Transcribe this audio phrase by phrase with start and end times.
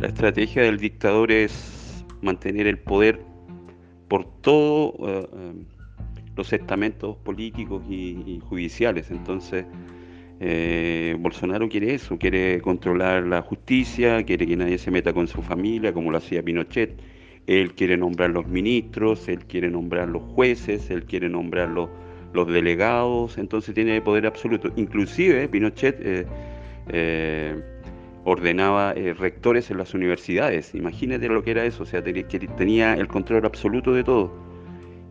[0.00, 3.20] La estrategia del dictador es mantener el poder
[4.08, 5.52] por todos eh, eh,
[6.36, 9.10] los estamentos políticos y, judiciales.
[9.10, 9.66] Entonces,
[10.40, 15.42] eh, Bolsonaro quiere eso, quiere controlar la justicia, quiere que nadie se meta con su
[15.42, 16.98] familia, como lo hacía Pinochet.
[17.46, 21.90] Él quiere nombrar los ministros, él quiere nombrar los jueces, él quiere nombrar los,
[22.32, 24.72] los delegados, entonces tiene poder absoluto.
[24.76, 26.26] Inclusive Pinochet
[28.24, 30.74] ordenaba eh, rectores en las universidades.
[30.74, 34.32] Imagínate lo que era eso, o sea, tenía el control absoluto de todo.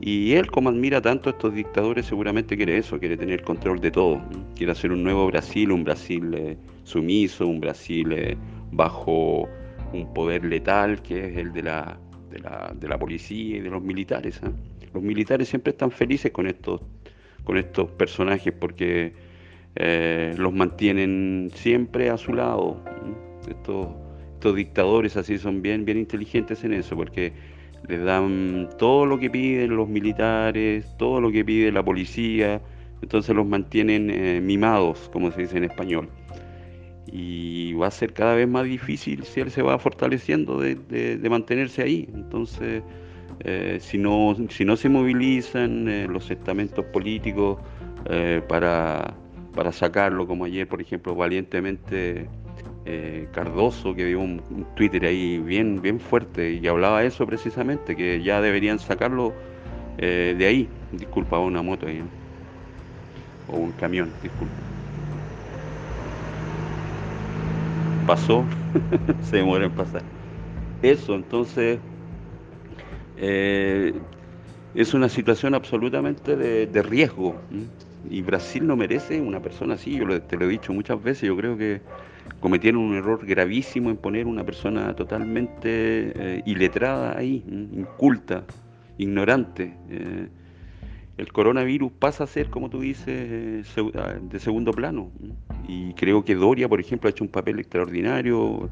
[0.00, 3.90] Y él, como admira tanto a estos dictadores, seguramente quiere eso, quiere tener control de
[3.90, 4.20] todo.
[4.56, 8.36] Quiere hacer un nuevo Brasil, un Brasil eh, sumiso, un Brasil eh,
[8.72, 9.48] bajo
[9.92, 11.98] un poder letal que es el de la,
[12.30, 14.40] de la, de la policía y de los militares.
[14.92, 16.80] Los militares siempre están felices con estos,
[17.44, 19.12] con estos personajes porque
[19.76, 22.80] eh, los mantienen siempre a su lado.
[23.48, 23.88] Estos,
[24.34, 27.32] estos dictadores así son bien, bien inteligentes en eso, porque
[27.88, 32.62] les dan todo lo que piden los militares, todo lo que pide la policía,
[33.02, 36.08] entonces los mantienen eh, mimados, como se dice en español.
[37.06, 41.82] Y va a ser cada vez más difícil si él se va fortaleciendo de, mantenerse
[41.82, 42.08] ahí.
[42.14, 42.82] Entonces,
[43.40, 47.58] eh, si, no, si no se movilizan los estamentos políticos
[48.48, 49.14] para
[49.54, 52.26] para sacarlo, como ayer, por ejemplo, valientemente
[52.86, 58.22] eh, Cardoso, que dio un, Twitter ahí bien, bien fuerte y hablaba eso precisamente, que
[58.22, 59.32] ya deberían sacarlo
[59.98, 60.68] eh, de ahí.
[60.92, 62.02] Disculpa, una moto ahí.
[63.48, 64.54] O un camión, disculpa.
[68.06, 68.44] Pasó,
[69.22, 70.02] se demora en pasar.
[70.82, 71.78] Eso, entonces,
[73.16, 73.94] eh,
[74.74, 77.36] es una situación absolutamente de, riesgo.
[78.10, 81.36] Y Brasil no merece una persona así, yo te lo he dicho muchas veces, yo
[81.36, 81.80] creo que
[82.40, 88.44] cometieron un error gravísimo en poner una persona totalmente eh, iletrada ahí, inculta,
[88.98, 89.74] ignorante.
[89.88, 90.28] Eh,
[91.16, 93.62] el coronavirus pasa a ser, como tú dices, eh,
[93.94, 95.10] ah, de segundo plano.
[95.68, 98.68] Y creo que Doria, por ejemplo, ha hecho un papel extraordinario.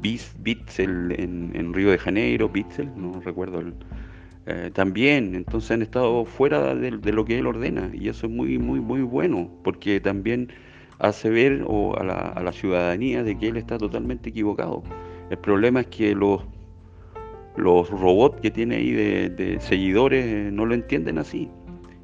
[0.00, 3.74] Bitzel en, en Río de Janeiro, Bitzel, no recuerdo el,
[4.48, 8.58] eh, también, entonces han estado fuera de, lo que él ordena y eso es muy,
[8.58, 10.52] muy, muy bueno, porque también
[11.00, 11.64] hace ver
[11.98, 14.84] a, la, ciudadanía de que él está totalmente equivocado.
[15.30, 16.42] El problema es que los,
[17.56, 21.50] los robots que tiene ahí de, seguidores eh, no lo entienden así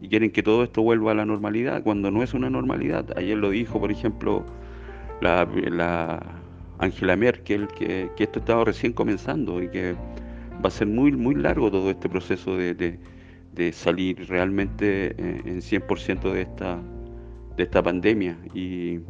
[0.01, 3.07] y quieren que todo esto vuelva a la normalidad cuando no es una normalidad.
[3.17, 4.45] Ayer lo dijo, por ejemplo,
[5.21, 5.47] la,
[6.81, 9.95] Angela Merkel, que, que esto estaba recién comenzando y que
[10.63, 12.99] va a ser muy, muy largo todo este proceso de,
[13.73, 16.81] salir realmente eh, en 100% de esta,
[17.57, 18.39] de esta pandemia.
[18.55, 19.01] Y,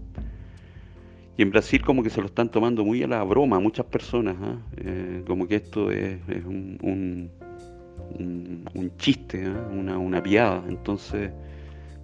[1.36, 4.36] y, en Brasil como que se lo están tomando muy a la broma muchas personas,
[4.40, 4.58] ¿ah?
[4.76, 7.30] eh, como que esto es, un,
[8.74, 9.68] un, chiste, ¿ah?
[9.72, 10.64] una, una piada.
[10.68, 11.30] Entonces,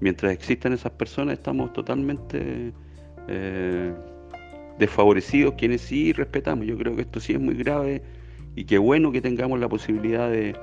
[0.01, 2.73] mientras existan esas personas, estamos totalmente...
[3.29, 3.93] Eh,
[4.79, 6.65] desfavorecidos, quienes sí respetamos.
[6.65, 8.01] Yo creo que esto sí es muy grave
[8.59, 10.57] y qué bueno que tengamos la posibilidad de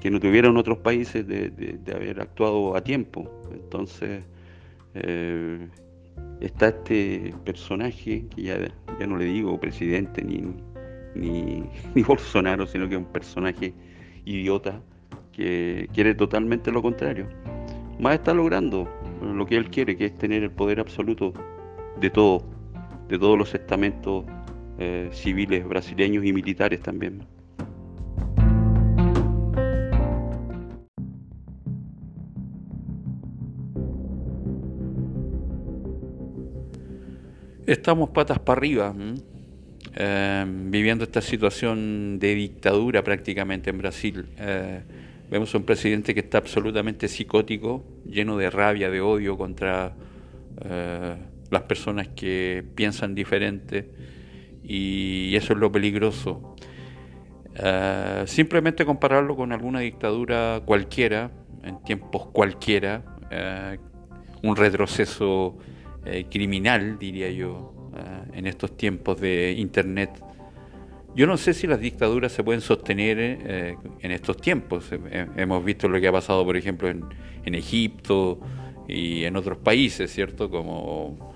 [0.00, 3.30] que no tuvieron otros países de, haber actuado a tiempo.
[3.52, 4.24] Entonces,
[4.94, 5.68] eh,
[6.40, 8.58] está este personaje, que ya,
[8.98, 10.52] ya no le digo presidente ni,
[11.14, 11.62] ni,
[11.94, 13.72] ni Bolsonaro, sino que es un personaje
[14.24, 14.82] idiota
[15.30, 17.28] que quiere totalmente lo contrario.
[18.00, 18.88] Más está logrando
[19.22, 21.32] lo que él quiere, que es tener el poder absoluto
[22.00, 22.42] de todo,
[23.08, 24.24] de todos los estamentos
[24.80, 27.26] eh, civiles brasileños y militares también.
[37.66, 38.94] Estamos patas para arriba,
[39.96, 44.26] eh, viviendo esta situación de dictadura prácticamente en Brasil.
[44.38, 44.80] Eh,
[45.28, 49.92] vemos un presidente que está absolutamente psicótico, lleno de rabia, de odio contra
[51.50, 54.17] las personas que piensan diferente
[54.68, 56.54] y eso es lo peligroso.
[57.56, 61.30] Eh, simplemente compararlo con alguna dictadura cualquiera,
[61.64, 63.78] en tiempos cualquiera, eh,
[64.42, 65.58] un retroceso
[66.04, 67.74] eh, criminal, diría yo,
[68.32, 70.22] en estos tiempos de Internet.
[71.16, 74.92] Yo no sé si las dictaduras se pueden sostener en estos tiempos.
[75.36, 77.02] hemos visto lo que ha pasado, por ejemplo, en,
[77.44, 78.38] en Egipto
[78.86, 80.48] y en otros países, ¿cierto?
[80.48, 81.34] Como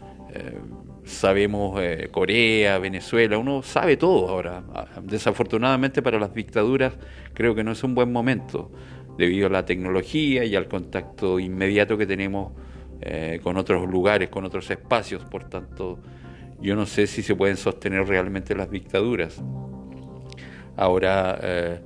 [1.05, 4.63] sabemos eh, Corea, Venezuela, uno sabe todo ahora.
[5.03, 6.95] Desafortunadamente para las dictaduras
[7.35, 8.71] creo que no es un buen momento
[9.19, 12.53] debido a la tecnología y al contacto inmediato que tenemos
[13.01, 15.99] eh, con otros lugares, con otros espacios, por tanto
[16.61, 19.43] yo no sé si se pueden sostener realmente las dictaduras.
[20.77, 21.81] Ahora, eh,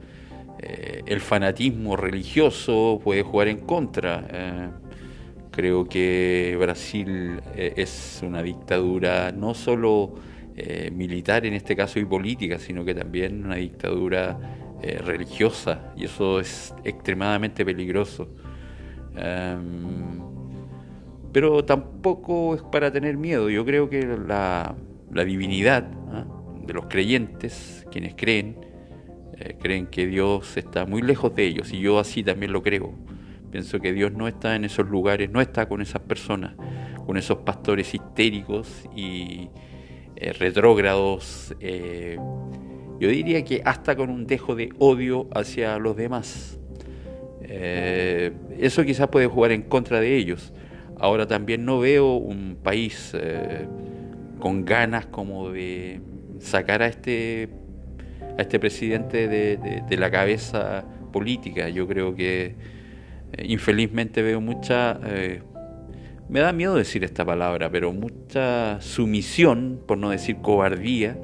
[1.06, 4.72] el fanatismo religioso puede jugar en contra.
[5.56, 10.14] Eh, creo que Brasil es una dictadura no solo
[10.93, 14.38] militar en este caso y política, sino que también una dictadura
[15.05, 18.29] religiosa y eso es extremadamente peligroso.
[19.17, 20.20] Em,
[21.32, 23.50] pero tampoco es para tener miedo.
[23.50, 24.75] Yo creo que la,
[25.11, 26.25] divinidad ¿ah?
[26.64, 28.56] de los creyentes, quienes creen,
[29.38, 32.94] eh, creen que Dios está muy lejos de ellos y yo así también lo creo.
[33.50, 36.54] Pienso que Dios no está en esos lugares, no está con esas personas,
[37.06, 39.48] con esos pastores histéricos y
[40.16, 41.54] eh, retrógrados.
[41.60, 42.19] Eh,
[42.98, 46.58] yo diría que hasta con un dejo de odio hacia los demás.
[47.48, 50.52] eso quizás puede jugar en contra de ellos.
[50.98, 53.14] Ahora también no veo un país
[54.38, 56.00] con ganas como de
[56.40, 57.50] sacar a este
[58.38, 61.69] a este presidente de, la cabeza política.
[61.69, 62.54] Yo creo que eh,
[63.43, 65.43] infelizmente veo mucha, eh,
[66.28, 71.19] me da miedo decir esta palabra, pero mucha sumisión, por no decir cobardía,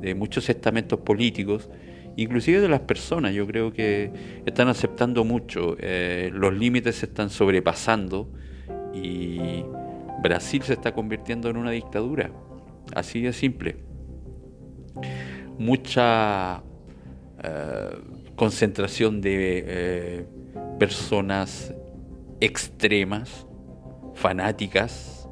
[0.00, 1.68] de muchos estamentos políticos,
[2.16, 3.34] inclusive de las personas.
[3.34, 4.10] Yo creo que
[4.46, 8.30] están aceptando mucho, eh, los límites se están sobrepasando
[8.94, 9.64] y
[10.22, 12.30] Brasil se está convirtiendo en una dictadura.
[12.94, 13.90] Así de simple
[15.60, 16.62] mucha
[17.42, 17.98] eh,
[18.34, 20.26] concentración de eh,
[20.80, 21.74] personas
[22.40, 23.46] extremas,
[24.14, 25.28] fanáticas,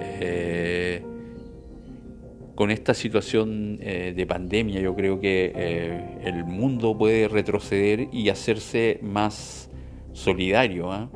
[0.00, 1.04] eh,
[2.54, 5.52] con esta situación de pandemia yo creo que
[6.22, 9.70] el mundo puede retroceder y hacerse más
[10.12, 11.10] solidario, ¿ah?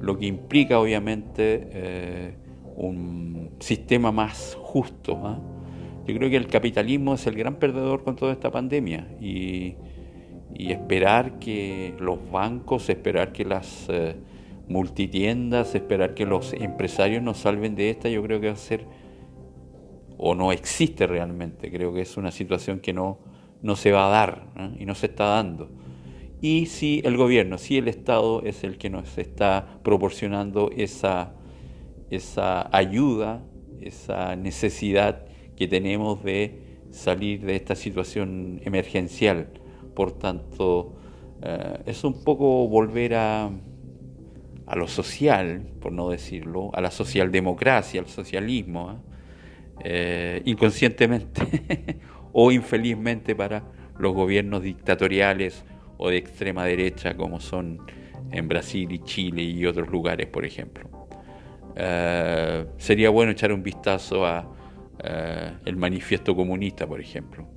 [0.00, 2.36] lo que implica obviamente
[2.76, 5.18] un sistema más justo.
[5.24, 5.40] ¿ah?
[6.06, 9.76] Yo creo que el capitalismo es el gran perdedor con toda esta pandemia y,
[10.58, 14.16] esperar que los bancos, esperar que las eh,
[14.68, 18.86] multitiendas, esperar que los empresarios nos salven de esta, yo creo que va a ser
[20.24, 21.70] o no existe realmente.
[21.70, 23.18] Creo que es una situación que no,
[23.60, 24.46] no se va a dar
[24.78, 25.70] y no se está dando.
[26.40, 31.34] Y si el gobierno, si el Estado es el que nos está proporcionando esa,
[32.10, 33.44] esa ayuda,
[33.80, 35.24] esa necesidad
[35.56, 39.48] que tenemos de salir de esta situación emergencial.
[39.94, 40.94] Por tanto,
[41.42, 43.50] eh, es un poco volver a,
[44.66, 48.96] a lo social, por no decirlo, a la socialdemocracia, al socialismo, ¿eh?
[49.84, 51.98] Eh, inconscientemente
[52.32, 53.64] o infelizmente para
[53.98, 55.64] los gobiernos dictatoriales
[55.96, 57.80] o de extrema derecha como son
[58.30, 60.88] en Brasil y Chile y otros lugares, por ejemplo.
[62.76, 64.46] sería bueno echar un vistazo a,
[65.04, 67.48] eh, el manifiesto comunista, por ejemplo,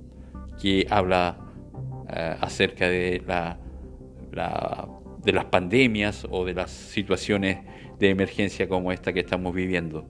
[0.60, 1.36] que habla
[2.08, 3.58] eh, acerca de, la,
[5.24, 7.58] las pandemias o de las situaciones
[7.98, 10.06] de emergencia como esta que estamos viviendo.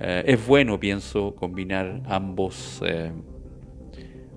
[0.00, 2.82] Eh, es bueno, pienso, combinar ambos,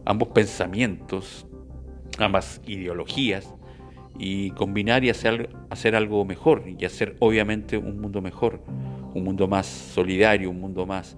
[0.05, 1.47] ambos pensamientos,
[2.19, 3.53] ambas ideologías,
[4.19, 8.61] y combinar y hacer, hacer algo mejor, y hacer obviamente un mundo mejor,
[9.13, 11.17] un mundo más solidario, un mundo más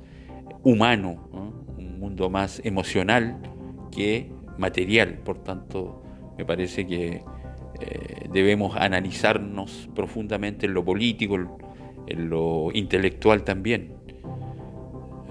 [0.63, 1.29] humano,
[1.77, 3.39] un mundo más emocional
[3.91, 5.19] que material.
[5.23, 6.03] Por tanto,
[6.37, 7.23] me parece que
[7.79, 11.35] eh, debemos analizarnos profundamente en lo político,
[12.07, 13.95] en lo intelectual también.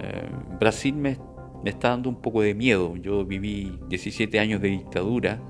[0.01, 1.19] Eh, Brasil me,
[1.63, 2.97] me, está dando un poco de miedo.
[2.97, 5.41] Yo viví 17 años de dictadura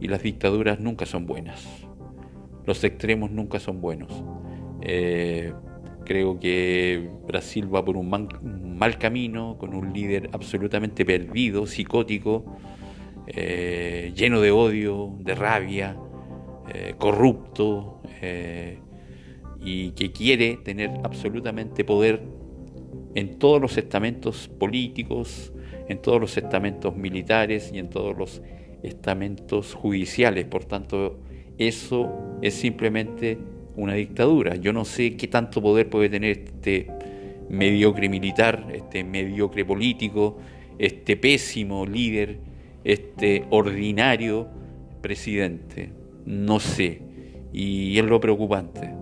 [0.00, 1.66] y las dictaduras nunca son buenas.
[2.66, 4.24] Los extremos nunca son buenos.
[4.80, 5.52] Eh,
[6.08, 12.56] Creo que Brasil va por un, mal camino, con un líder absolutamente perdido, psicótico,
[13.30, 15.96] eh, lleno de odio, de rabia,
[16.72, 18.78] eh, corrupto, eh,
[19.60, 22.22] y que quiere tener absolutamente poder
[23.14, 25.52] en todos los estamentos políticos,
[25.88, 28.42] en todos los estamentos militares y en todos los
[28.82, 30.46] estamentos judiciales.
[30.46, 31.18] Por tanto,
[31.58, 33.38] eso es simplemente
[33.76, 34.56] una dictadura.
[34.56, 36.86] Yo no sé qué tanto poder puede tener este
[37.48, 40.38] mediocre militar, este mediocre político,
[40.78, 42.38] este pésimo líder,
[42.84, 44.48] este ordinario
[45.00, 45.92] presidente.
[46.24, 47.02] No sé.
[47.52, 48.94] Y es lo preocupante.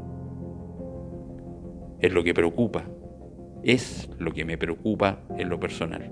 [2.01, 2.85] Es lo que preocupa.
[3.63, 6.11] Es lo que me preocupa en lo personal.